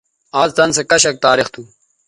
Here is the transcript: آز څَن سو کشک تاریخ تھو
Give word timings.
آز 0.41 0.49
څَن 0.57 0.69
سو 0.75 0.81
کشک 0.91 1.15
تاریخ 1.25 1.47
تھو 1.53 1.61